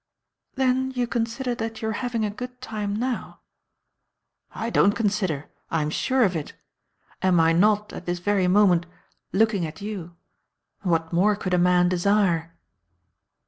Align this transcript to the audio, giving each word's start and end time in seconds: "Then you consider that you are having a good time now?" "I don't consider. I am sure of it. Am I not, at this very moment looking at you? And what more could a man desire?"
"Then 0.55 0.89
you 0.95 1.05
consider 1.05 1.53
that 1.53 1.79
you 1.83 1.89
are 1.89 2.01
having 2.01 2.25
a 2.25 2.31
good 2.31 2.59
time 2.59 2.95
now?" 2.95 3.41
"I 4.49 4.71
don't 4.71 4.93
consider. 4.95 5.51
I 5.69 5.83
am 5.83 5.91
sure 5.91 6.23
of 6.23 6.35
it. 6.35 6.53
Am 7.21 7.39
I 7.39 7.53
not, 7.53 7.93
at 7.93 8.07
this 8.07 8.17
very 8.17 8.47
moment 8.47 8.87
looking 9.31 9.63
at 9.63 9.79
you? 9.79 10.15
And 10.81 10.89
what 10.91 11.13
more 11.13 11.35
could 11.35 11.53
a 11.53 11.59
man 11.59 11.87
desire?" 11.87 12.55